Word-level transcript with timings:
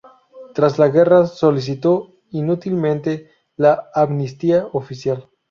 Tras 0.55 0.79
la 0.79 0.87
guerra, 0.89 1.27
solicitó 1.27 2.15
inútilmente 2.31 3.29
la 3.55 3.91
amnistía 3.93 4.65
oficial. 4.73 5.29